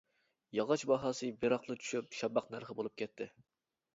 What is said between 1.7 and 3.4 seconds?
چۈشۈپ شاپاق نەرخى بولۇپ كەتتى.